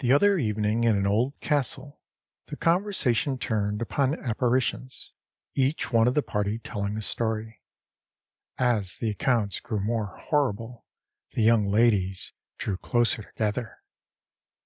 The 0.00 0.12
other 0.12 0.36
evening 0.36 0.84
in 0.84 0.98
an 0.98 1.06
old 1.06 1.40
castle 1.40 2.02
the 2.48 2.58
conversation 2.58 3.38
turned 3.38 3.80
upon 3.80 4.18
apparitions, 4.22 5.14
each 5.54 5.90
one 5.90 6.06
of 6.06 6.12
the 6.12 6.20
party 6.20 6.58
telling 6.58 6.98
a 6.98 7.00
story. 7.00 7.62
As 8.58 8.98
the 8.98 9.08
accounts 9.08 9.60
grew 9.60 9.80
more 9.80 10.08
horrible 10.08 10.84
the 11.30 11.42
young 11.42 11.66
ladies 11.70 12.34
drew 12.58 12.76
closer 12.76 13.22
together. 13.22 13.80